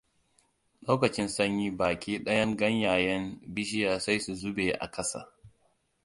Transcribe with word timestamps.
Lokacin 0.87 1.27
sanyi 1.35 1.67
baki 1.79 2.13
ɗayan 2.25 2.51
ganyayen 2.59 3.23
bishiya 3.53 3.93
sai 3.99 4.19
su 4.19 4.35
zube 4.35 4.65
a 4.73 4.91
ƙasa. 4.91 5.19